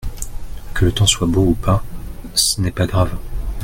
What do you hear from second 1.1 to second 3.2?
beau ou pas ce n’est pas grave.